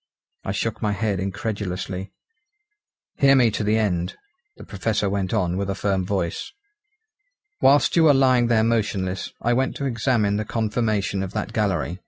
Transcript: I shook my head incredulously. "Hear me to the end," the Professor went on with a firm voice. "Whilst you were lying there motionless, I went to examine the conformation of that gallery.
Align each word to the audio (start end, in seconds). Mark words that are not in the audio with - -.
I 0.43 0.51
shook 0.51 0.81
my 0.81 0.93
head 0.93 1.19
incredulously. 1.19 2.11
"Hear 3.17 3.35
me 3.35 3.51
to 3.51 3.63
the 3.63 3.77
end," 3.77 4.17
the 4.57 4.63
Professor 4.63 5.07
went 5.11 5.31
on 5.31 5.57
with 5.57 5.69
a 5.69 5.75
firm 5.75 6.07
voice. 6.07 6.51
"Whilst 7.61 7.95
you 7.95 8.05
were 8.05 8.13
lying 8.15 8.47
there 8.47 8.63
motionless, 8.63 9.31
I 9.43 9.53
went 9.53 9.75
to 9.75 9.85
examine 9.85 10.37
the 10.37 10.43
conformation 10.43 11.21
of 11.21 11.33
that 11.33 11.53
gallery. 11.53 11.99